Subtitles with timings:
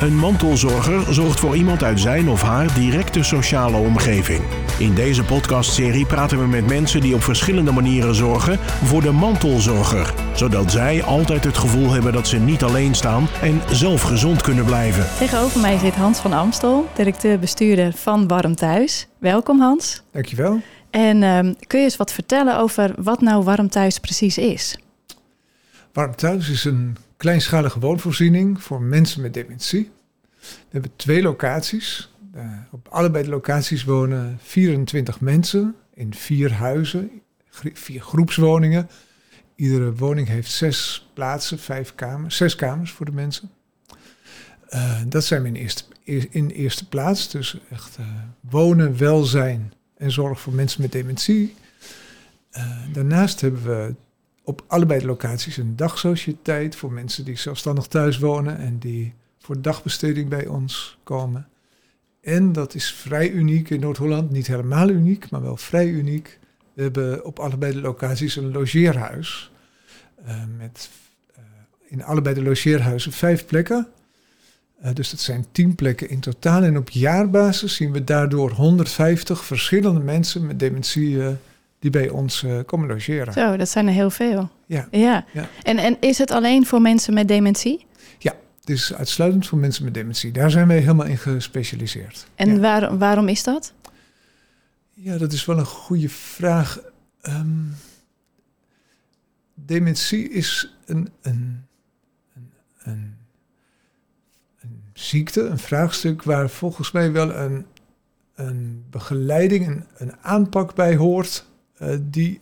[0.00, 4.40] Een mantelzorger zorgt voor iemand uit zijn of haar directe sociale omgeving.
[4.78, 10.14] In deze podcastserie praten we met mensen die op verschillende manieren zorgen voor de mantelzorger,
[10.34, 14.64] zodat zij altijd het gevoel hebben dat ze niet alleen staan en zelf gezond kunnen
[14.64, 15.06] blijven.
[15.18, 19.08] Tegenover mij zit Hans van Amstel, directeur-bestuurder van Warm Thuis.
[19.18, 20.02] Welkom Hans.
[20.12, 20.60] Dankjewel.
[20.90, 24.78] En uh, kun je eens wat vertellen over wat nou Warm Thuis precies is?
[25.92, 29.90] Warm Thuis is een kleinschalige woonvoorziening voor mensen met dementie.
[30.40, 32.12] We hebben twee locaties.
[32.34, 37.10] Uh, op allebei de locaties wonen 24 mensen in vier huizen,
[37.72, 38.88] vier groepswoningen.
[39.54, 43.50] Iedere woning heeft zes plaatsen, vijf kamers, zes kamers voor de mensen.
[44.68, 45.56] Uh, dat zijn
[46.30, 47.30] in eerste, plaats.
[47.30, 48.06] Dus echt uh,
[48.40, 51.54] wonen, welzijn en zorg voor mensen met dementie.
[52.92, 53.94] daarnaast hebben we
[54.44, 59.60] op allebei de locaties een dagsociëteit voor mensen die zelfstandig thuis wonen en die voor
[59.60, 61.48] dagbesteding bij ons komen.
[62.20, 66.38] En dat is vrij uniek in Noord-Holland, niet helemaal uniek, maar wel vrij uniek.
[66.74, 69.52] We hebben op allebei de locaties een logeerhuis.
[70.26, 70.90] Uh, met
[71.30, 71.44] uh,
[71.88, 73.88] in allebei de logeerhuizen vijf plekken.
[74.84, 76.62] Uh, dus dat zijn tien plekken in totaal.
[76.62, 81.18] En op jaarbasis zien we daardoor 150 verschillende mensen met dementie
[81.84, 83.32] die bij ons komen logeren.
[83.32, 84.50] Zo, dat zijn er heel veel.
[84.66, 84.88] Ja.
[84.90, 85.24] ja.
[85.32, 85.48] ja.
[85.62, 87.86] En, en is het alleen voor mensen met dementie?
[88.18, 90.32] Ja, het is uitsluitend voor mensen met dementie.
[90.32, 92.26] Daar zijn wij helemaal in gespecialiseerd.
[92.34, 92.60] En ja.
[92.60, 93.72] waar, waarom is dat?
[94.92, 96.80] Ja, dat is wel een goede vraag.
[97.22, 97.74] Um,
[99.54, 101.66] dementie is een, een,
[102.32, 103.16] een, een,
[104.60, 107.66] een ziekte, een vraagstuk waar volgens mij wel een,
[108.34, 111.52] een begeleiding, een, een aanpak bij hoort
[112.02, 112.40] die,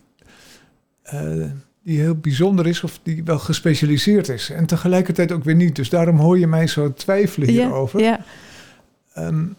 [1.14, 1.50] uh,
[1.82, 4.50] die heel bijzonder is of die wel gespecialiseerd is.
[4.50, 5.76] En tegelijkertijd ook weer niet.
[5.76, 8.00] Dus daarom hoor je mij zo twijfelen hierover.
[8.00, 8.24] Ja,
[9.14, 9.26] ja.
[9.26, 9.56] Um,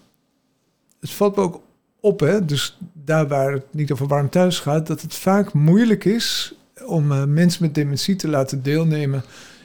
[1.00, 1.62] het valt me ook
[2.00, 6.06] op, hè, dus daar waar het niet over warm thuis gaat, dat het vaak moeilijk
[6.06, 6.56] is
[6.86, 9.24] om uh, mensen met dementie te laten deelnemen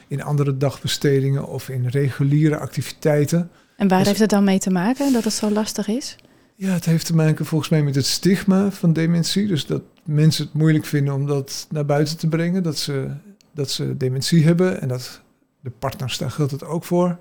[0.08, 3.50] in andere dagbestedingen of in reguliere activiteiten.
[3.76, 6.16] En waar Dus- heeft het dan mee te maken dat het zo lastig is?
[6.54, 9.46] Ja, het heeft te maken volgens mij met het stigma van dementie.
[9.46, 12.62] Dus dat mensen het moeilijk vinden om dat naar buiten te brengen.
[12.62, 13.10] Dat ze,
[13.52, 15.20] dat ze dementie hebben en dat
[15.60, 17.18] de partners, daar geldt het ook voor.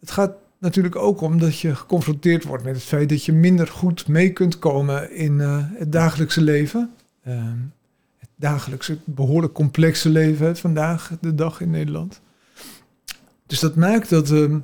[0.00, 3.68] Het gaat natuurlijk ook om dat je geconfronteerd wordt met het feit dat je minder
[3.68, 6.90] goed mee kunt komen in uh, het dagelijkse leven.
[7.26, 7.34] Uh,
[8.18, 12.20] het dagelijkse, behoorlijk complexe leven vandaag de dag in Nederland.
[13.46, 14.54] Dus dat maakt dat uh,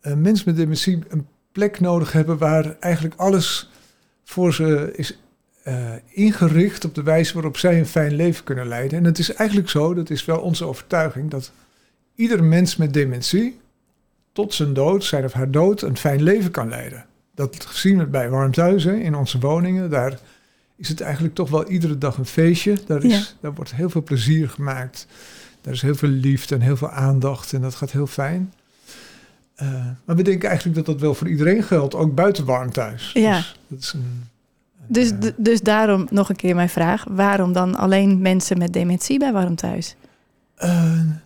[0.00, 3.70] mensen met dementie een plek nodig hebben waar eigenlijk alles
[4.24, 5.18] voor ze is
[5.68, 8.98] uh, ingericht op de wijze waarop zij een fijn leven kunnen leiden.
[8.98, 11.52] En het is eigenlijk zo, dat is wel onze overtuiging, dat
[12.14, 13.60] ieder mens met dementie
[14.32, 17.06] tot zijn dood, zijn of haar dood, een fijn leven kan leiden.
[17.34, 19.90] Dat zien we bij warm thuis, hè, in onze woningen.
[19.90, 20.18] Daar
[20.76, 22.78] is het eigenlijk toch wel iedere dag een feestje.
[22.86, 23.22] Daar, is, Ja.
[23.40, 25.06] daar wordt heel veel plezier gemaakt.
[25.60, 28.52] Daar is heel veel liefde en heel veel aandacht en dat gaat heel fijn.
[29.62, 33.10] Uh, maar we denken eigenlijk dat dat wel voor iedereen geldt, ook buiten warm thuis.
[33.14, 33.36] Ja.
[33.36, 34.28] Dus dat is een,
[34.86, 37.04] Dus, eh, dus daarom nog een keer mijn vraag.
[37.10, 39.96] Waarom dan alleen mensen met dementie bij Warm Thuis?
[40.64, 40.70] Uh,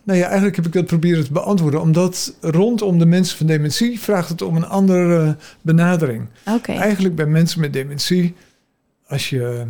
[0.03, 1.81] nou ja, eigenlijk heb ik dat proberen te beantwoorden.
[1.81, 6.25] Omdat rondom de mensen van dementie vraagt het om een andere benadering.
[6.65, 8.35] Eigenlijk bij mensen met dementie,
[9.07, 9.65] als je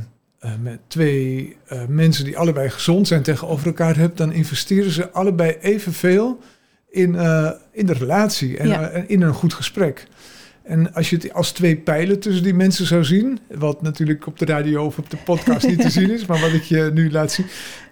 [0.45, 5.11] uh, met twee uh, mensen die allebei gezond zijn tegenover elkaar hebt, dan investeren ze
[5.11, 6.39] allebei evenveel
[6.89, 7.15] in,
[7.71, 8.89] in de relatie en Ja.
[8.89, 10.07] in een goed gesprek.
[10.67, 14.39] En als je het als twee pijlen tussen die mensen zou zien, wat natuurlijk op
[14.39, 17.11] de radio of op de podcast niet te zien is, maar wat ik je nu
[17.11, 17.45] laat zien,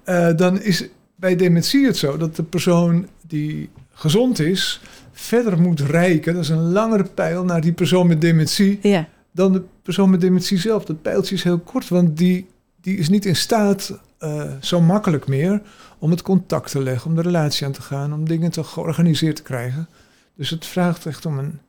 [0.05, 4.81] uh, dan is bij dementie het zo dat de persoon die gezond is
[5.11, 6.33] verder moet reiken.
[6.33, 9.07] Dat is een langere pijl naar die persoon met dementie Ja.
[9.31, 10.85] dan de persoon met dementie zelf.
[10.85, 12.47] Dat pijltje is heel kort, want die,
[12.81, 15.61] die is niet in staat uh, zo makkelijk meer
[15.99, 19.35] om het contact te leggen, om de relatie aan te gaan, om dingen te georganiseerd
[19.35, 19.87] te krijgen.
[20.35, 21.59] Dus het vraagt echt om een,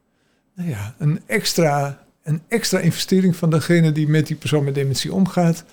[0.57, 5.13] nou ja, een, extra, een extra investering van degene die met die persoon met dementie
[5.13, 5.65] omgaat.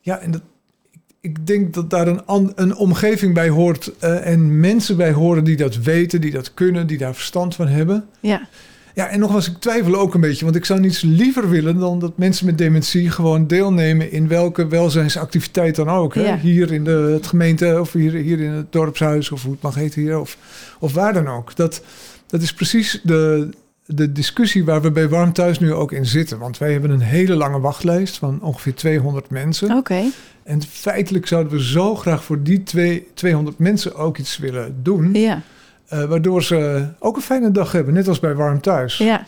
[0.00, 0.42] Ja, en dat,
[0.90, 5.44] ik, ik denk dat daar een, een omgeving bij hoort uh, en mensen bij horen
[5.44, 8.08] die dat weten, die dat kunnen, die daar verstand van hebben.
[8.20, 8.48] Ja.
[8.94, 11.98] Ja, en nogmaals, ik twijfel ook een beetje, want ik zou niets liever willen dan
[11.98, 16.14] dat mensen met dementie gewoon deelnemen in welke welzijnsactiviteit dan ook.
[16.14, 16.22] Hè?
[16.22, 16.38] Ja.
[16.38, 19.74] Hier in de het gemeente of hier, hier in het dorpshuis of hoe het mag
[19.74, 20.36] heten hier of,
[20.78, 21.56] of waar dan ook.
[21.56, 21.82] Dat,
[22.26, 23.48] dat is precies de,
[23.90, 26.38] de discussie waar we bij Warm Thuis nu ook in zitten.
[26.38, 29.76] Want wij hebben een hele lange wachtlijst van ongeveer 200 mensen.
[29.76, 30.02] Oké.
[30.42, 35.14] En feitelijk zouden we zo graag voor die twee, 200 mensen ook iets willen doen.
[35.14, 35.40] Ja.
[35.86, 38.96] Eh, waardoor ze ook een fijne dag hebben, net als bij Warm Thuis.
[38.98, 39.26] Ja.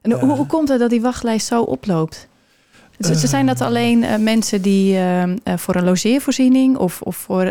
[0.00, 0.36] En hoe, Eh.
[0.36, 2.28] hoe komt het dat die wachtlijst zo oploopt?
[3.00, 7.16] Ze, ze zijn dat alleen eh, mensen die eh, eh, voor een logeervoorziening of, of
[7.16, 7.44] voor.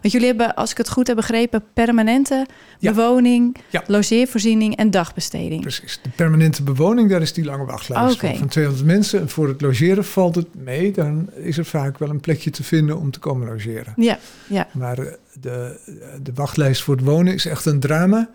[0.00, 2.46] want jullie hebben, als ik het goed heb begrepen, permanente
[2.78, 2.90] Ja.
[2.92, 3.82] bewoning, Ja.
[3.86, 5.60] logeervoorziening en dagbesteding.
[5.60, 6.00] Precies.
[6.02, 9.20] De permanente bewoning, daar is die lange wachtlijst van, van 200 mensen.
[9.20, 10.92] En voor het logeren valt het mee.
[10.92, 13.92] Dan is er vaak wel een plekje te vinden om te komen logeren.
[13.96, 14.18] Ja,
[14.48, 14.96] ja, Maar
[15.40, 15.78] de,
[16.22, 18.28] de wachtlijst voor het wonen is echt een drama.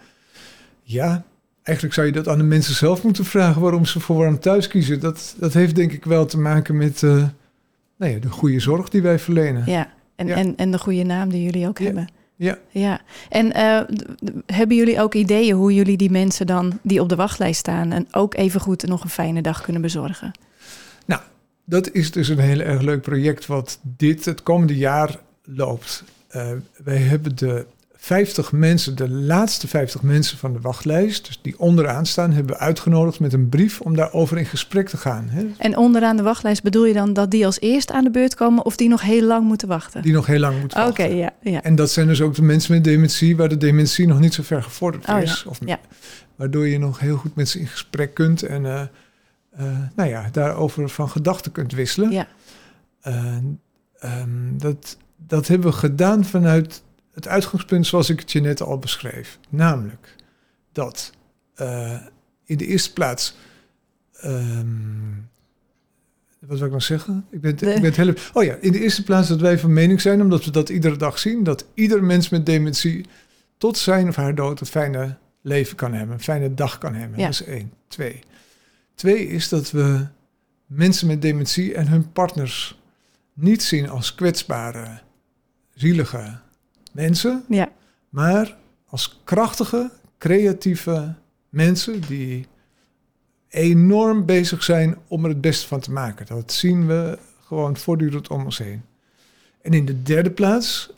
[0.83, 1.23] Ja,
[1.69, 4.67] eigenlijk zou je dat aan de mensen zelf moeten vragen waarom ze voor warm thuis
[4.67, 4.99] kiezen.
[4.99, 9.01] Dat, dat heeft denk ik wel te maken met nou ja, de goede zorg die
[9.01, 9.63] wij verlenen.
[9.65, 9.91] ja.
[10.15, 10.35] En, Ja.
[10.35, 11.85] En, en de goede naam die jullie ook Ja.
[11.85, 12.07] hebben.
[12.35, 12.57] Ja.
[12.69, 13.01] Ja.
[13.29, 13.81] En eh,
[14.45, 18.07] hebben jullie ook ideeën hoe jullie die mensen dan die op de wachtlijst staan en
[18.11, 20.31] ook even goed nog een fijne dag kunnen bezorgen?
[21.65, 26.03] Dat is dus een heel erg leuk project wat dit het komende jaar loopt.
[26.27, 26.51] Eh,
[26.83, 27.65] wij hebben de
[28.09, 32.61] 50 mensen, de laatste 50 mensen van de wachtlijst, dus die onderaan staan, hebben we
[32.61, 35.27] uitgenodigd met een brief om daarover in gesprek te gaan.
[35.29, 35.45] Hè?
[35.57, 38.65] En onderaan de wachtlijst bedoel je dan dat die als eerst aan de beurt komen
[38.65, 40.01] of die nog heel lang moeten wachten?
[40.01, 41.15] Die nog heel lang moeten Oké, wachten.
[41.15, 41.63] ja, ja.
[41.63, 44.43] En dat zijn dus ook de mensen met dementie, waar de dementie nog niet zo
[44.43, 45.45] ver gevorderd Oh ja, is.
[45.47, 45.79] Of, ja.
[46.35, 48.81] Waardoor je nog heel goed met ze in gesprek kunt en eh,
[49.51, 49.65] eh,
[49.95, 52.11] nou ja, daarover van gedachten kunt wisselen.
[52.11, 52.27] ja.
[53.01, 53.37] Eh,
[53.99, 54.97] ehm, dat,
[55.27, 56.83] dat hebben we gedaan vanuit
[57.13, 59.39] het uitgangspunt zoals ik het je net al beschreef.
[59.49, 60.15] Namelijk
[60.71, 61.11] dat
[61.55, 62.01] eh,
[62.45, 63.37] in de eerste plaats.
[64.13, 65.17] ehm,
[66.39, 67.25] wat wil ik nou zeggen?
[67.29, 69.73] Ik ben, ik ben het hele, oh ja, in de eerste plaats dat wij van
[69.73, 73.05] mening zijn, omdat we dat iedere dag zien, dat ieder mens met dementie
[73.57, 77.19] tot zijn of haar dood een fijne leven kan hebben, een fijne dag kan hebben.
[77.19, 77.25] Ja.
[77.25, 77.73] Dat is één.
[77.87, 78.19] Twee.
[78.95, 80.07] Twee is dat we
[80.65, 82.79] mensen met dementie en hun partners
[83.33, 84.99] niet zien als kwetsbare,
[85.73, 86.39] zielige
[86.91, 87.71] mensen, ja.
[88.09, 91.13] maar als krachtige, creatieve
[91.49, 92.47] mensen die
[93.49, 96.25] enorm bezig zijn om er het beste van te maken.
[96.25, 98.81] Dat zien we gewoon voortdurend om ons heen.
[99.61, 100.89] En in de derde plaats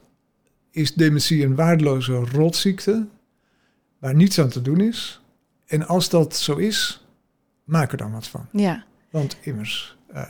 [0.71, 3.07] is dementie een waardeloze rotziekte
[3.99, 5.21] waar niets aan te doen is.
[5.65, 7.05] En als dat zo is,
[7.63, 8.47] maak er dan wat van.
[8.51, 8.83] ja.
[9.09, 10.29] Want immers, eh,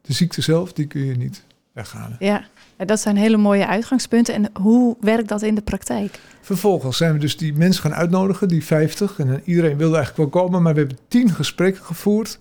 [0.00, 2.16] de ziekte zelf, die kun je niet weghalen.
[2.20, 4.34] Ja, dat zijn hele mooie uitgangspunten.
[4.34, 6.20] En hoe werkt dat in de praktijk?
[6.40, 9.18] Vervolgens zijn we dus die mensen gaan uitnodigen, die 50.
[9.18, 12.38] En eh, iedereen wilde eigenlijk wel komen, maar we hebben tien gesprekken gevoerd.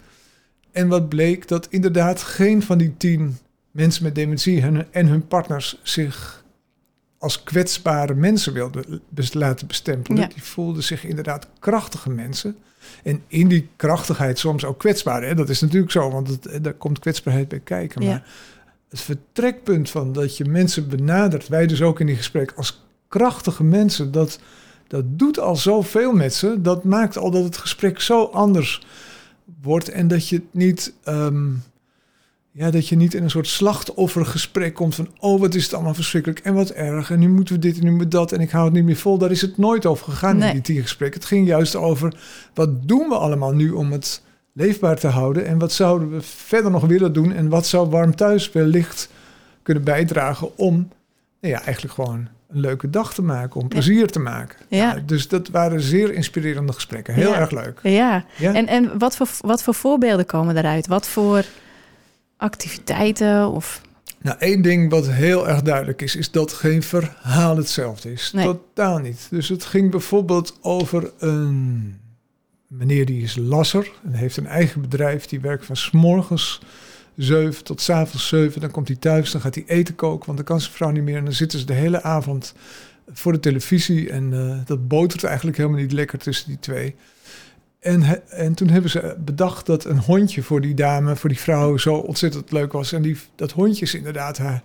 [0.72, 3.38] En wat bleek dat inderdaad geen van die tien
[3.72, 4.62] mensen met dementie
[4.92, 6.44] en, hun partners zich
[7.18, 10.22] als kwetsbare mensen wilden bes- laten bestempelen.
[10.22, 10.28] Ja.
[10.28, 12.56] Die voelden zich inderdaad krachtige mensen.
[13.04, 15.24] En in die krachtigheid soms ook kwetsbaar.
[15.24, 15.36] Hè?
[15.36, 18.02] Dat is natuurlijk zo, want het, eh, daar komt kwetsbaarheid bij kijken.
[18.02, 18.24] Ja.
[18.96, 23.64] Het vertrekpunt van dat je mensen benadert, wij dus ook in die gesprek, als krachtige
[23.64, 24.40] mensen, dat,
[24.88, 26.62] dat doet al zoveel met ze.
[26.62, 28.82] Dat maakt al dat het gesprek zo anders
[29.62, 31.50] wordt en dat je het niet, ehm,
[32.52, 35.94] ja, dat je niet in een soort slachtoffergesprek komt van, oh wat is het allemaal
[35.94, 38.40] verschrikkelijk en wat erg en nu moeten we dit en nu moeten we dat en
[38.40, 39.18] ik hou het niet meer vol.
[39.18, 40.48] Daar is het nooit over gegaan Nee.
[40.48, 41.20] in die tien gesprekken.
[41.20, 42.18] Het ging juist over,
[42.54, 44.24] wat doen we allemaal nu om het
[44.58, 48.16] leefbaar te houden en wat zouden we verder nog willen doen en wat zou warm
[48.16, 49.10] thuis wellicht
[49.64, 50.74] kunnen bijdragen om
[51.42, 54.58] nou ja, eigenlijk gewoon een leuke dag te maken, om plezier te maken.
[54.68, 55.00] Ja.
[55.06, 57.14] dus dat waren zeer inspirerende gesprekken.
[57.14, 57.40] Heel Ja.
[57.40, 57.80] erg leuk.
[57.84, 58.54] Ja, Ja?
[58.54, 60.88] en, en wat, voor, wat voor voorbeelden komen daaruit?
[60.88, 61.46] Wat voor
[62.38, 63.50] activiteiten?
[63.52, 63.82] Of...
[64.22, 68.32] Nou, één ding wat heel erg duidelijk is, is dat geen verhaal hetzelfde is.
[68.34, 68.46] Nee.
[68.46, 69.28] Totaal niet.
[69.30, 72.00] Dus het ging bijvoorbeeld over een
[72.68, 75.26] meneer die is lasser en heeft een eigen bedrijf.
[75.26, 76.60] Die werkt van 's morgens
[77.16, 78.62] 7 tot 's avonds 7.
[78.62, 81.04] Dan komt hij thuis, dan gaat hij eten koken, want dan kan zijn vrouw niet
[81.04, 81.18] meer.
[81.18, 82.54] En dan zitten ze de hele avond
[83.12, 86.96] voor de televisie en eh, dat botert eigenlijk helemaal niet lekker tussen die twee.
[87.80, 91.40] En, he- en toen hebben ze bedacht dat een hondje voor die dame, voor die
[91.40, 92.92] vrouw, zo ontzettend leuk was.
[92.92, 94.64] En die, dat hondje is inderdaad haar.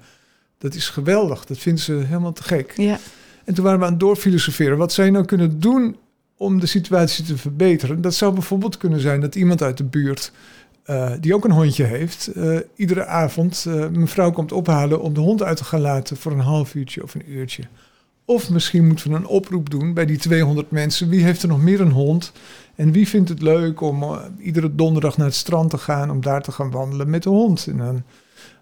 [0.59, 1.45] Dat is geweldig.
[1.45, 2.73] Dat vinden ze helemaal te gek.
[2.77, 2.99] Ja,
[3.45, 4.79] En toen waren we aan het doorfilosoferen.
[4.79, 5.97] Wat zou je nou kunnen doen
[6.41, 8.01] om de situatie te verbeteren?
[8.01, 10.33] Dat zou bijvoorbeeld kunnen zijn dat iemand uit de buurt,
[10.83, 15.21] eh, die ook een hondje heeft, eh, iedere avond eh mevrouw komt ophalen om de
[15.21, 17.63] hond uit te gaan laten voor een half uurtje of een uurtje.
[18.25, 21.09] Of misschien moeten we een oproep doen bij die 200 mensen.
[21.09, 22.33] Wie heeft er nog meer een hond?
[22.75, 24.05] En wie vindt het leuk om
[24.39, 27.67] iedere donderdag naar het strand te gaan om daar te gaan wandelen met de hond?
[27.67, 28.03] En dan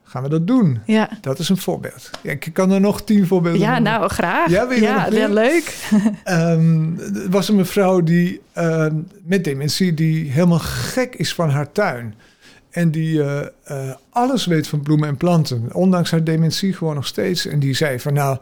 [0.09, 0.81] gaan we dat doen.
[0.87, 1.09] ja.
[1.21, 2.11] Dat is een voorbeeld.
[2.23, 3.93] Ja, ik kan er nog tien voorbeelden ja noemen.
[3.93, 4.51] nou graag.
[4.51, 5.75] Ja, ja, leuk.
[6.25, 11.73] Ehm, er was een mevrouw die ehm, met dementie die helemaal gek is van haar
[11.73, 12.15] tuin.
[12.71, 15.69] En die eh, eh, alles weet van bloemen en planten.
[15.73, 17.47] Ondanks haar dementie gewoon nog steeds.
[17.47, 18.39] En die zei van nou,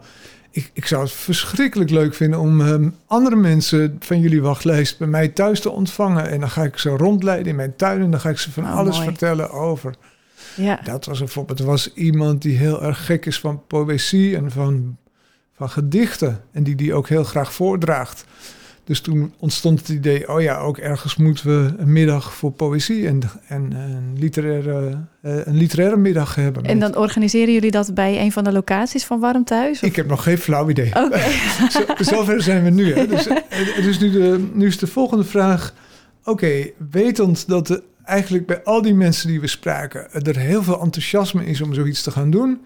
[0.51, 5.07] ik, ik zou het verschrikkelijk leuk vinden om ehm, andere mensen van jullie wachtlijst bij
[5.07, 6.29] mij thuis te ontvangen.
[6.29, 8.63] En dan ga ik ze rondleiden in mijn tuin en dan ga ik ze van
[8.63, 9.07] Oh, alles mooi.
[9.09, 9.93] vertellen over.
[10.55, 10.79] Ja.
[10.83, 11.59] Dat was een voorbeeld.
[11.59, 14.97] Er was iemand die heel erg gek is van poëzie en van,
[15.55, 16.41] van gedichten.
[16.51, 18.25] En die die ook heel graag voordraagt.
[18.83, 23.07] Dus toen ontstond het idee, oh ja, ook ergens moeten we een middag voor poëzie
[23.07, 26.63] en, en een, literaire, eh, een literaire middag hebben.
[26.63, 29.77] En dan organiseren jullie dat bij een van de locaties van Warm Thuis?
[29.81, 30.95] Of- Ik heb nog geen flauw idee.
[30.95, 31.19] Oké.
[31.69, 32.93] Zo, zover zijn we nu.
[32.95, 33.07] Hè?
[33.07, 33.37] Dus, eh,
[33.83, 35.73] dus nu, de, nu is de volgende vraag.
[36.23, 40.11] Oké, wetend dat er eigenlijk bij al die mensen die we spraken...
[40.11, 42.65] er heel veel enthousiasme is om zoiets te gaan doen...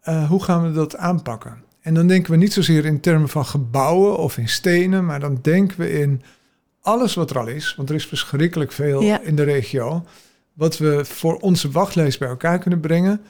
[0.00, 1.62] eh, hoe gaan we dat aanpakken?
[1.80, 5.04] En dan denken we niet zozeer in termen van gebouwen of in stenen...
[5.04, 6.22] maar dan denken we in
[6.80, 7.74] alles wat er al is...
[7.76, 9.20] want er is verschrikkelijk veel Ja.
[9.20, 10.04] in de regio...
[10.52, 13.20] wat we voor onze wachtlijst bij elkaar kunnen brengen...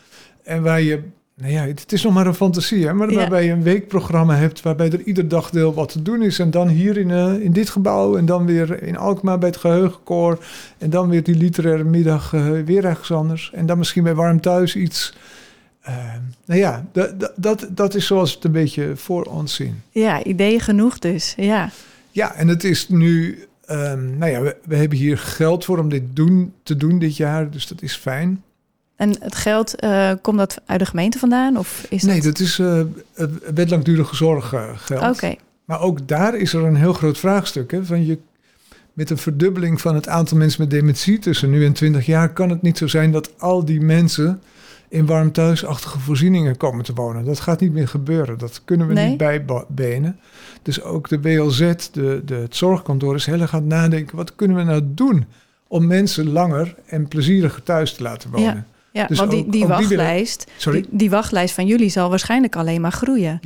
[0.42, 1.02] en waar je
[1.40, 2.92] nou ja, het is nog maar een fantasie, hè?
[2.92, 3.16] maar Ja.
[3.16, 6.38] waarbij je een weekprogramma hebt waarbij er ieder dagdeel wat te doen is.
[6.38, 9.58] En dan hier in, eh, in dit gebouw en dan weer in Alkmaar bij het
[9.58, 10.44] geheugenkoor.
[10.78, 13.50] En dan weer die literaire middag eh, weer ergens anders.
[13.54, 15.14] En dan misschien bij Warm Thuis iets.
[15.80, 15.94] Eh,
[16.44, 16.86] nou ja,
[17.36, 19.82] dat, dat- is zoals het een beetje voor ons zien.
[19.90, 21.34] Ja, ideeën genoeg dus.
[21.36, 21.70] Ja.
[22.10, 23.38] Ja, en het is nu...
[23.66, 27.16] ehm, nou ja, we, we hebben hier geld voor om dit doen, te doen dit
[27.16, 28.42] jaar, dus dat is fijn.
[29.00, 31.56] En het geld, eh, komt dat uit de gemeente vandaan?
[31.56, 32.24] Of is Nee, dat...
[32.24, 32.82] dat is eh,
[33.54, 35.16] wet langdurige zorg eh, geld.
[35.16, 37.70] Oké, Maar ook daar is er een heel groot vraagstuk.
[37.70, 37.84] Hè?
[37.84, 38.18] Van je,
[38.92, 42.50] met een verdubbeling van het aantal mensen met dementie tussen nu en 20 jaar kan
[42.50, 44.42] het niet zo zijn dat al die mensen
[44.88, 47.24] in warm thuisachtige voorzieningen komen te wonen.
[47.24, 48.38] Dat gaat niet meer gebeuren.
[48.38, 49.08] Dat kunnen we Nee?
[49.08, 50.20] niet bijbenen.
[50.62, 54.16] Dus ook de WLZ, de, de, het zorgkantoor, is heel erg aan het nadenken.
[54.16, 55.24] Wat kunnen we nou doen
[55.68, 58.54] om mensen langer en plezieriger thuis te laten wonen?
[58.54, 61.66] ja, Dus want die, ook- die ook die willen- wachtlijst, Sorry, die, die wachtlijst van
[61.66, 63.38] jullie zal waarschijnlijk alleen maar groeien.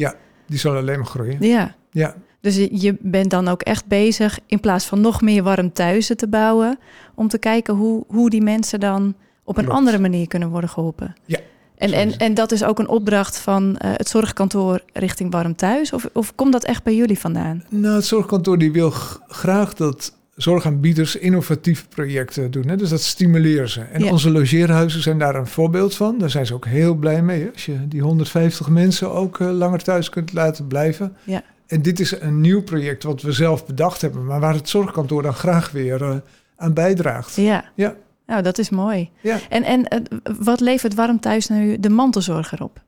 [0.46, 1.36] die zal alleen maar groeien.
[1.40, 1.74] Ja.
[1.90, 6.16] Ja, Dus je- bent dan ook echt bezig, in plaats van nog meer warm thuizen
[6.16, 6.78] te bouwen,
[7.14, 9.78] om te kijken hoe, hoe die mensen dan op een Klopt.
[9.78, 11.14] andere manier kunnen worden geholpen.
[11.24, 11.38] Ja,
[11.76, 15.92] En, en, en dat is ook een opdracht van eh, het zorgkantoor richting warm thuis?
[15.92, 17.64] Of, of komt dat echt bij jullie vandaan?
[17.68, 18.90] Nou, het zorgkantoor die wil
[19.28, 22.68] graag dat zorgaanbieders innovatieve projecten doen.
[22.68, 22.76] Hè?
[22.76, 23.80] Dus dat stimuleren ze.
[23.80, 24.10] En Ja.
[24.10, 26.18] onze logeerhuizen zijn daar een voorbeeld van.
[26.18, 27.42] Daar zijn ze ook heel blij mee.
[27.42, 27.50] hè.
[27.52, 31.16] Als je die 150 mensen ook eh, langer thuis kunt laten blijven.
[31.24, 31.42] Ja.
[31.66, 34.24] En dit is een nieuw project wat we zelf bedacht hebben.
[34.24, 36.16] Maar waar het zorgkantoor dan graag weer eh,
[36.56, 37.36] aan bijdraagt.
[37.36, 37.64] Ja.
[37.74, 37.94] Ja.
[38.26, 39.10] Nou, dat is mooi.
[39.20, 39.38] Ja.
[39.48, 40.00] En, en eh,
[40.38, 42.82] wat levert warm thuis nu de mantelzorger op?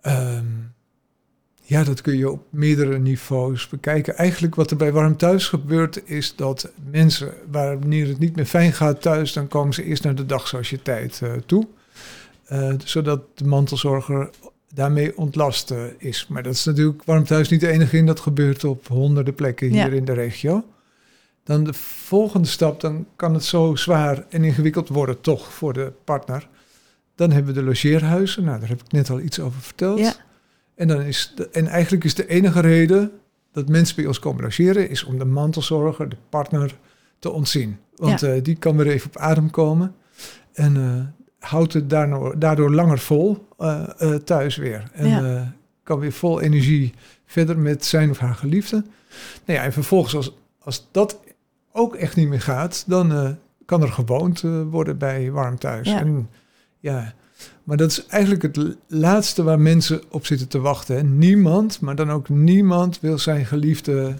[0.00, 0.44] Ehm,
[1.66, 4.16] ja, dat kun je op meerdere niveaus bekijken.
[4.16, 8.72] Eigenlijk wat er bij Warm Thuis gebeurt, is dat mensen, wanneer het niet meer fijn
[8.72, 11.66] gaat thuis, dan komen ze eerst naar de dagsociëteit eh, toe.
[12.44, 14.30] Eh, zodat de mantelzorger
[14.74, 16.26] daarmee ontlast eh, is.
[16.28, 18.06] Maar dat is natuurlijk Warm Thuis niet de enige in.
[18.06, 19.96] Dat gebeurt op honderden plekken hier Ja.
[19.96, 20.64] in de regio.
[21.44, 25.92] Dan de volgende stap, dan kan het zo zwaar en ingewikkeld worden toch voor de
[26.04, 26.48] partner.
[27.14, 28.44] Dan hebben we de logeerhuizen.
[28.44, 29.98] Nou, daar heb ik net al iets over verteld.
[29.98, 30.14] Ja.
[30.74, 33.12] En, dan is de, en eigenlijk is de enige reden
[33.52, 34.90] dat mensen bij ons komen logeren...
[34.90, 36.76] is om de mantelzorger, de partner,
[37.18, 37.78] te ontzien.
[37.96, 39.94] Want eh, die kan weer even op adem komen.
[40.52, 44.90] En eh, houdt het daardoor, daardoor langer vol eh, thuis weer.
[44.92, 45.54] En Ja.
[45.82, 46.92] kan weer vol energie
[47.26, 48.84] verder met zijn of haar geliefde.
[49.44, 51.20] Nou ja, en vervolgens als, als dat
[51.72, 52.84] ook echt niet meer gaat...
[52.86, 54.40] dan kan er gewoond
[54.70, 55.88] worden bij warm thuis.
[55.88, 55.98] Ja.
[55.98, 56.28] En,
[56.78, 57.14] ja,
[57.64, 61.18] maar dat is eigenlijk het laatste waar mensen op zitten te wachten.
[61.18, 64.14] Niemand, maar dan ook niemand wil zijn geliefde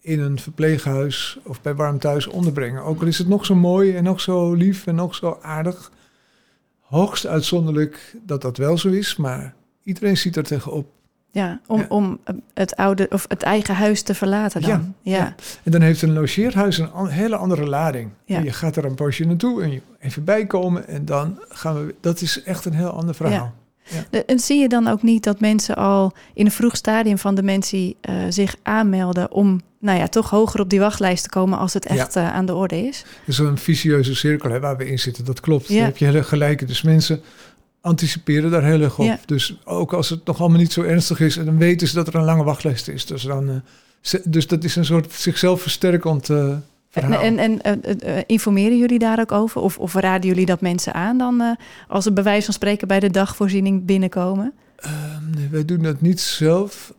[0.00, 2.82] in een verpleeghuis of bij warm thuis onderbrengen.
[2.82, 5.92] Ook al is het nog zo mooi en nog zo lief en nog zo aardig.
[6.80, 10.94] Hoogst uitzonderlijk dat dat wel zo is, maar iedereen ziet er tegenop.
[11.36, 11.86] Ja, om, Ja.
[11.88, 14.94] om eh, het oude of het eigen huis te verlaten dan.
[15.02, 15.34] Ja, Ja.
[15.62, 18.10] En dan heeft een logeerhuis een an- hele andere lading.
[18.26, 21.94] En je gaat er een poosje naartoe en je even bijkomen en dan gaan we...
[22.00, 23.52] Dat is echt een heel ander verhaal.
[24.10, 27.34] De- En zie je dan ook niet dat mensen al in een vroeg stadium van
[27.34, 31.72] dementie eh, zich aanmelden om nou ja, toch hoger op die wachtlijst te komen als
[31.74, 33.04] het echt eh, aan de orde is?
[33.24, 35.68] Dus een vicieuze cirkel hè, waar we in zitten, dat klopt.
[35.68, 35.74] Ja.
[35.74, 36.64] Dan heb je hele gelijke.
[36.64, 37.20] Dus mensen
[37.86, 39.04] anticiperen daar heel erg op.
[39.06, 39.18] Ja.
[39.26, 42.14] Dus ook als het nog allemaal niet zo ernstig is, dan weten ze dat er
[42.14, 43.06] een lange wachtlijst is.
[43.06, 47.22] Dus, dan, eh, dus dat is een soort zichzelf versterkend En, verhaal.
[47.22, 49.60] en, en eh, eh, informeren jullie daar ook over?
[49.60, 51.56] Of, of raden jullie dat mensen aan dan
[51.88, 54.52] als ze bij wijze van spreken bij de dagvoorziening binnenkomen?
[54.76, 56.94] Ehm, nee, wij doen dat niet zelf.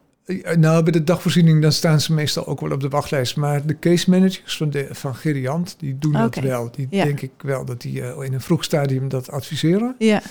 [0.58, 3.36] Nou, bij de dagvoorziening dan staan ze meestal ook wel op de wachtlijst.
[3.36, 6.72] Maar de case managers van, de, van Geriant, die doen dat wel.
[6.76, 7.04] Die Ja.
[7.04, 9.96] denk ik wel dat die in een vroeg stadium dat adviseren.
[9.98, 10.22] Ja,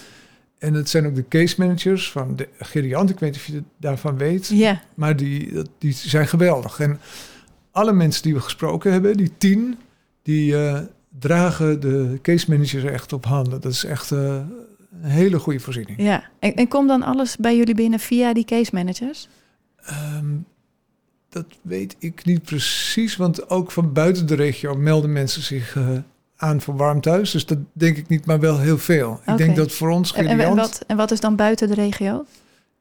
[0.58, 3.10] En het zijn ook de case managers van de Geriant.
[3.10, 4.46] Ik weet niet of je daarvan weet.
[4.48, 6.80] Ja, Maar die, dat- die zijn geweldig.
[6.80, 7.00] En
[7.70, 9.78] alle mensen die we gesproken hebben, die tien,
[10.22, 10.80] die eh,
[11.18, 13.60] dragen de case managers echt op handen.
[13.60, 14.40] Dat is echt eh,
[15.02, 16.02] een hele goede voorziening.
[16.02, 16.24] ja.
[16.38, 19.28] En, en komt dan alles bij jullie binnen via die case managers?
[19.76, 20.26] Ehm,
[21.28, 25.88] dat weet ik niet precies, want ook van buiten de regio melden mensen zich eh,
[26.36, 27.30] aan voor warm thuis.
[27.30, 29.20] Dus dat denk ik niet, maar wel heel veel.
[29.26, 32.24] Ik denk dat voor ons En, en, wat, en wat is dan buiten de regio?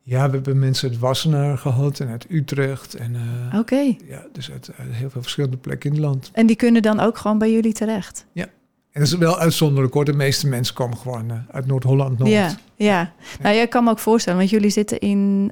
[0.02, 2.94] Ja, we hebben mensen uit Wassenaar gehad en uit Utrecht.
[2.94, 3.16] En
[3.52, 3.96] eh, Oké.
[4.08, 6.30] ja, dus uit, uit heel veel verschillende plekken in het land.
[6.34, 8.26] En die kunnen dan ook gewoon bij jullie terecht?
[8.34, 10.06] En dat is wel uitzonderlijk hoor.
[10.06, 12.32] De meeste mensen komen gewoon eh, uit Noord-Holland, Noord.
[12.32, 13.14] Ja, ja.
[13.42, 15.52] Nou, jij kan me ook voorstellen, want jullie zitten in.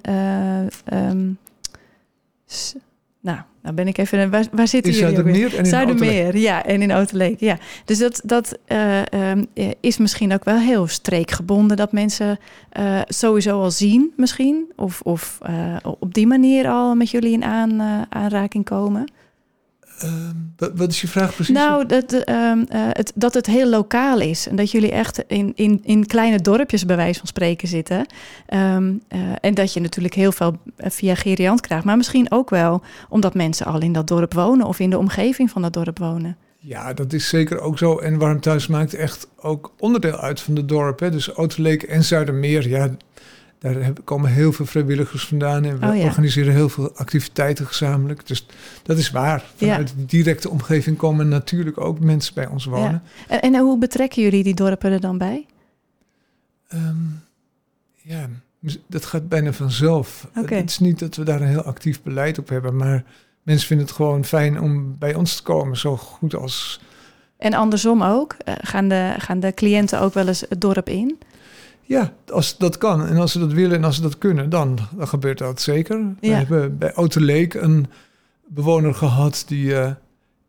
[2.46, 2.76] s-
[3.22, 4.30] nou, nou ben ik even.
[4.30, 5.16] Waar, waar zitten In jullie?
[5.16, 6.00] Zuidermeer en in Otterleek.
[6.00, 7.58] Zuidermeer, ja, en in Oterleek, ja.
[7.86, 12.40] Dus dat, dat eh, ehm, eh, is misschien ook wel heel streekgebonden dat mensen
[12.70, 17.44] eh, sowieso al zien, misschien, of, of eh, op die manier al met jullie in
[17.44, 19.12] aan, aanraking komen.
[20.04, 21.56] Ehm, wat, is je vraag precies?
[21.56, 24.48] Nou, dat, ehm, eh, het, dat het heel lokaal is.
[24.48, 28.06] En dat jullie echt in, in, in kleine dorpjes, bij wijze van spreken, zitten.
[28.46, 31.86] Ehm, eh, en dat je natuurlijk heel veel eh, via Geriant krijgt.
[31.86, 35.50] Maar misschien ook wel omdat mensen al in dat dorp wonen of in de omgeving
[35.50, 36.38] van dat dorp wonen.
[36.58, 37.98] Ja, dat is zeker ook zo.
[37.98, 41.00] En Warm Thuis maakt echt ook onderdeel uit van het dorp.
[41.00, 41.12] Hè.
[41.12, 42.90] Dus Oterleek en Zuidermeer, ja,
[43.72, 45.66] daar komen heel veel vrijwilligers vandaan.
[45.66, 46.04] En we Oh ja.
[46.04, 48.28] organiseren heel veel activiteiten gezamenlijk.
[48.28, 48.46] Dus
[48.84, 49.44] dat is waar.
[49.56, 53.04] Vanuit de directe omgeving komen natuurlijk ook mensen bij ons wonen.
[53.28, 55.46] En, en hoe betrekken jullie die dorpen er dan bij?
[56.68, 56.96] Ehm,
[57.96, 58.30] ja,
[58.88, 60.28] dat gaat bijna vanzelf.
[60.34, 63.04] Het is niet dat we daar een heel actief beleid op hebben, maar
[63.44, 66.82] mensen vinden het gewoon fijn om bij ons te komen, zo goed als.
[67.38, 68.34] En andersom ook?
[68.34, 71.20] Eh, gaan, de, gaan de cliënten ook wel eens het dorp in?
[71.86, 74.78] Ja, als dat kan en als ze dat willen en als ze dat kunnen, dan,
[74.98, 76.02] dan gebeurt dat zeker.
[76.20, 77.88] We hebben bij Oterleek een
[78.48, 79.92] bewoner gehad die eh,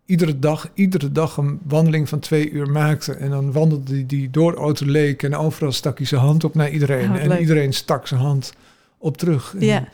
[0.07, 3.13] iedere dag, iedere dag een wandeling van twee uur maakte.
[3.15, 6.71] En dan wandelde die, die door Oterleek en overal stak hij zijn hand op naar
[6.71, 7.11] iedereen.
[7.11, 7.41] Oh, en leuk.
[7.41, 8.53] iedereen stak zijn hand
[8.99, 9.55] op terug.
[9.55, 9.89] En Ja,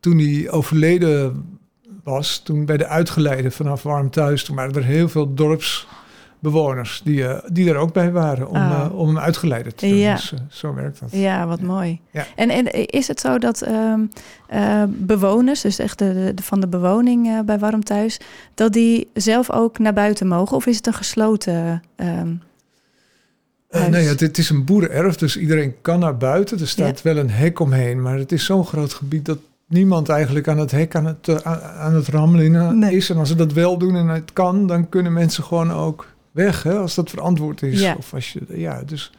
[0.00, 1.44] toen hij overleden
[2.02, 5.34] was, toen bij de uitgeleide vanaf Warm Thuis, toen waren er heel veel
[6.40, 8.70] dorpsbewoners die, eh, die er ook bij waren om, Oh.
[8.84, 9.96] eh, om hem uitgeleide te doen.
[9.96, 10.14] Ja.
[10.14, 11.08] Dus eh, zo werkt dat.
[11.12, 12.00] ja wat mooi.
[12.10, 12.26] Ja.
[12.36, 14.00] En, en is het zo dat ehm,
[14.48, 18.20] eh, bewoners, dus echt de, de- van de bewoning bij Warm Thuis,
[18.54, 20.56] dat die zelf ook naar buiten mogen?
[20.56, 21.82] Of is het een gesloten...
[21.96, 22.28] ehm,
[23.68, 26.58] Eh, nee, het, het is een boerenerf, dus iedereen kan naar buiten.
[26.60, 30.48] Er staat wel een hek omheen, maar het is zo'n groot gebied dat niemand eigenlijk
[30.48, 32.96] aan het hek aan het, aan- aan het rammelen Nee.
[32.96, 33.10] is.
[33.10, 36.62] En als ze dat wel doen en het kan, dan kunnen mensen gewoon ook weg,
[36.62, 37.80] hè, als dat verantwoord is.
[37.80, 37.94] Ja.
[37.98, 39.10] Of als je, ja, dus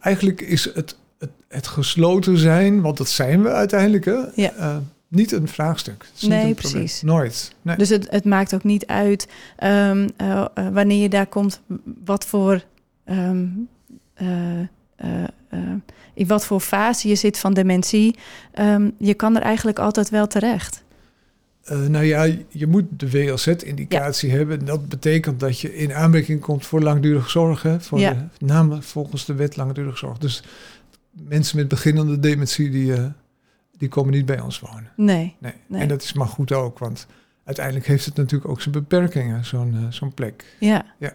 [0.00, 4.52] eigenlijk is het, het, het gesloten zijn, want dat zijn we uiteindelijk, hè, Ja.
[4.52, 4.76] eh,
[5.08, 6.06] niet een vraagstuk.
[6.12, 7.02] Het is Nee, een precies.
[7.02, 7.54] Nooit.
[7.62, 7.76] Nee.
[7.76, 11.60] Dus het, het maakt ook niet uit ehm, eh, eh, wanneer je daar komt,
[12.04, 12.62] wat voor,
[13.04, 13.46] ehm,
[14.14, 14.66] eh, eh,
[15.48, 15.58] eh,
[16.14, 18.16] in wat voor fase je zit van dementie.
[18.52, 20.82] Ehm, je kan er eigenlijk altijd wel terecht.
[21.64, 24.58] Eh, nou ja, je moet de WLZ-indicatie hebben.
[24.58, 27.62] En dat betekent dat je in aanmerking komt voor langdurige zorg.
[27.62, 27.80] Hè?
[27.80, 28.12] Voor Ja.
[28.38, 30.18] de, namen volgens de wet langdurige zorg.
[30.18, 30.42] Dus
[31.10, 33.04] mensen met beginnende dementie, die, eh,
[33.78, 34.90] die komen niet bij ons wonen.
[34.96, 35.36] Nee.
[35.38, 35.52] Nee.
[35.68, 35.80] Nee.
[35.80, 37.06] En dat is maar goed ook, want
[37.44, 40.56] uiteindelijk heeft het natuurlijk ook zijn beperkingen, zo'n eh, zo'n plek.
[40.60, 40.84] Ja.
[40.98, 41.12] Ja.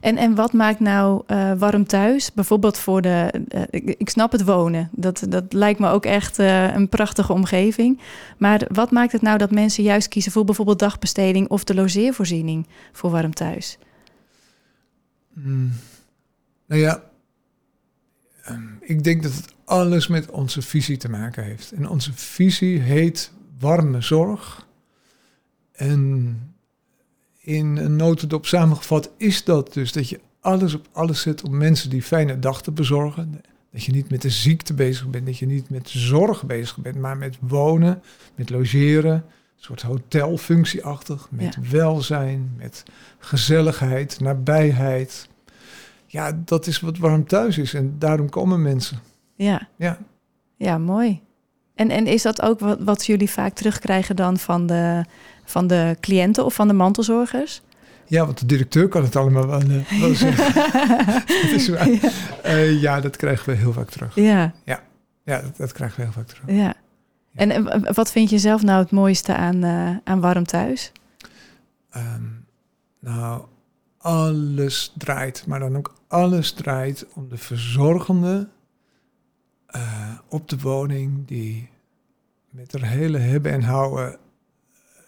[0.00, 2.32] En, en wat maakt nou eh, warm thuis?
[2.32, 3.44] Bijvoorbeeld voor de.
[3.48, 4.88] eh, ik, snap het wonen.
[4.92, 8.00] Dat, dat lijkt me ook echt eh, een prachtige omgeving.
[8.38, 12.66] Maar wat maakt het nou dat mensen juist kiezen voor bijvoorbeeld dagbesteding of de logeervoorziening
[12.92, 13.78] voor warm thuis?
[15.32, 15.72] Mm.
[16.66, 17.02] Nou ja,
[18.44, 21.72] ehm, ik denk dat het alles met onze visie te maken heeft.
[21.72, 24.66] En onze visie heet warme zorg.
[25.72, 26.38] En
[27.56, 31.90] in een notendop samengevat is dat dus dat je alles op alles zet om mensen
[31.90, 33.40] die fijne dag te bezorgen.
[33.72, 36.96] Dat je niet met de ziekte bezig bent, dat je niet met zorg bezig bent,
[36.96, 38.02] maar met wonen,
[38.34, 39.22] met logeren, een
[39.56, 42.82] soort hotelfunctieachtig, met welzijn, met
[43.18, 45.28] gezelligheid, nabijheid.
[46.06, 48.98] Ja, dat is wat warm thuis is en daarom komen mensen.
[49.34, 49.98] Ja, Ja,
[50.56, 51.20] ja mooi.
[51.74, 55.04] En, en is dat ook wat, wat jullie vaak terugkrijgen dan van de,
[55.50, 57.62] van de cliënten of van de mantelzorgers?
[58.10, 60.54] ja want de directeur kan het allemaal wel, eh, wel zeggen.
[61.42, 61.88] dat is waar.
[61.88, 62.10] Ja.
[62.42, 64.14] Eh, ja, dat krijgen we heel vaak terug.
[64.14, 64.54] Ja,
[65.24, 66.56] Ja, dat, dat krijgen we heel vaak terug.
[66.56, 66.74] ja.
[67.34, 70.92] En wat vind je zelf nou het mooiste aan, eh, aan warm thuis?
[71.90, 72.22] Ehm,
[73.00, 73.44] nou,
[73.98, 78.48] alles draait, maar dan ook alles draait om de verzorgende
[80.28, 81.70] op de woning die
[82.50, 84.18] met er hele hebben en houden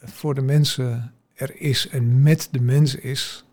[0.05, 3.45] voor de mensen er is en met de mensen is.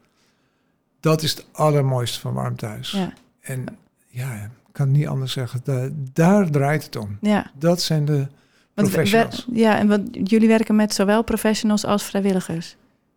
[0.99, 2.91] Dat is het allermooiste van warm thuis.
[2.91, 3.13] Ja.
[3.41, 3.65] En
[4.07, 5.59] ja, ik kan het niet anders zeggen.
[5.63, 7.17] Da- daar draait het om.
[7.21, 7.51] Ja.
[7.55, 8.27] Dat zijn de
[8.73, 9.45] Want professionals.
[9.49, 12.75] we- ja, en wat, jullie werken met zowel professionals als vrijwilligers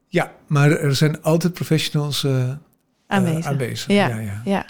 [0.09, 2.57] Ja, maar er zijn altijd professionals eh, eh,
[3.07, 3.47] aanwezig.
[3.47, 3.87] aanwezig.
[3.87, 4.09] Ja.
[4.09, 4.41] ja, ja.
[4.45, 4.67] Ja.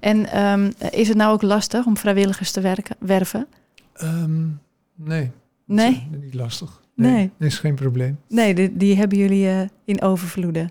[0.00, 3.46] En ehm, is het nou ook lastig om vrijwilligers te werken, werven?
[3.94, 4.46] Ehm,
[4.94, 5.30] nee.
[5.64, 6.08] Nee?
[6.10, 6.82] Niet lastig.
[6.94, 7.12] Nee.
[7.12, 7.30] Nee.
[7.38, 8.18] Dat is geen probleem.
[8.28, 10.70] Nee, die, die hebben jullie eh, in overvloeden.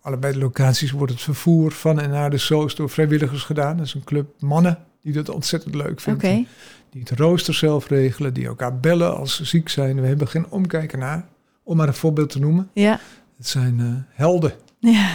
[0.00, 3.76] Allebei de locaties wordt het vervoer van en naar de soos door vrijwilligers gedaan.
[3.76, 6.46] Dat is een club mannen die dat ontzettend leuk vinden.
[6.90, 10.00] Die het rooster zelf regelen, die elkaar bellen als ze ziek zijn.
[10.00, 11.28] We hebben geen omkijken naar,
[11.62, 12.70] om maar een voorbeeld te noemen.
[12.72, 13.00] Ja.
[13.36, 14.52] Het zijn eh, helden.
[14.80, 15.08] Ja.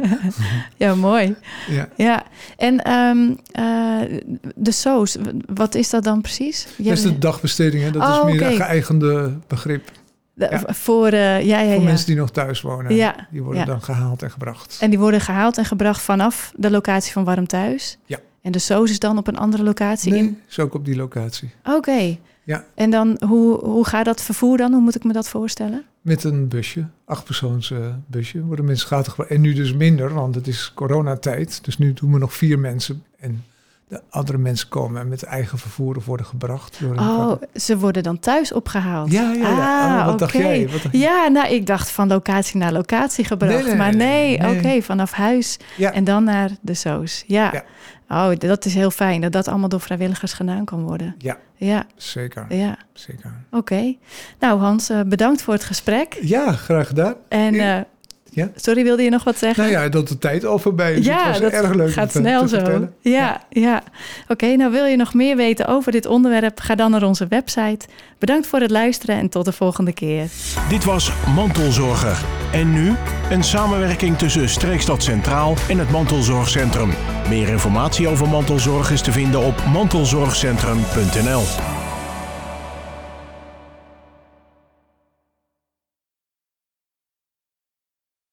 [0.76, 1.36] ja, mooi.
[1.68, 1.88] Ja.
[1.96, 2.22] Ja.
[2.56, 4.20] En ehm, eh,
[4.54, 5.16] de soos,
[5.54, 6.66] wat is dat dan precies?
[6.76, 7.90] Dat is de dagbesteding, hè?
[7.90, 8.50] dat Oh, is meer oké.
[8.50, 9.90] een geëigende begrip.
[10.34, 10.74] De- ja.
[10.74, 12.94] Voor, eh, ja, ja, Voor mensen die nog thuis wonen.
[12.94, 14.76] Ja, Die worden dan gehaald en gebracht.
[14.80, 17.98] En die worden gehaald en gebracht vanaf de locatie van Warm Thuis?
[18.06, 18.18] Ja.
[18.42, 20.14] En de soos is dan op een andere locatie?
[20.16, 20.24] in?
[20.24, 21.50] Nee, is ook op die locatie.
[21.64, 22.16] Oké.
[22.44, 22.64] Ja.
[22.74, 24.72] En dan, hoe, hoe gaat dat vervoer dan?
[24.72, 25.84] Hoe moet ik me dat voorstellen?
[26.00, 29.26] Met een busje, achtpersoons eh, busje, worden mensen gratis.
[29.28, 31.64] En nu dus minder, want het is coronatijd.
[31.64, 33.04] Dus nu doen we nog vier mensen.
[33.18, 33.44] En
[33.90, 36.76] de andere mensen komen met eigen vervoer worden gebracht.
[36.80, 39.12] Door Oh, ze worden dan thuis opgehaald?
[39.12, 39.88] ja, ja, ja.
[39.94, 40.68] Ah, Oh, wat dacht jij?
[40.68, 43.54] Wat dacht- Ja, nou, ik dacht van locatie naar locatie gebracht.
[43.54, 45.92] Nee, nee, maar nee, oké, vanaf huis Ja.
[45.92, 47.24] en dan naar de soos.
[47.26, 47.50] Ja.
[47.52, 47.64] Ja.
[48.08, 51.14] Oh, dat is heel fijn dat dat allemaal door vrijwilligers gedaan kan worden.
[51.18, 52.46] Ja, Ja, zeker.
[52.48, 52.76] ja.
[52.92, 53.32] zeker.
[53.50, 53.94] Oké.
[54.38, 56.18] Nou, Hans, eh, bedankt voor het gesprek.
[56.22, 57.14] Ja, graag gedaan.
[57.28, 57.86] En Ja.
[58.32, 58.50] Ja.
[58.56, 59.62] sorry, wilde je nog wat zeggen?
[59.64, 61.04] Nou ja, dat de tijd al voorbij is.
[61.06, 62.56] ja, het was dat erg leuk gaat om te- snel te zo.
[62.56, 62.94] vertellen.
[63.00, 63.82] Ja, ja.
[64.28, 66.60] Oké, nou wil je nog meer weten over dit onderwerp?
[66.60, 67.86] Ga dan naar onze website.
[68.18, 70.28] Bedankt voor het luisteren en tot de volgende keer.
[70.68, 72.18] Dit was Mantelzorger.
[72.52, 72.94] En nu
[73.30, 76.90] een samenwerking tussen Streekstad Centraal en het Mantelzorgcentrum.
[77.28, 81.79] Meer informatie over mantelzorg is te vinden op mantelzorgcentrum.nl.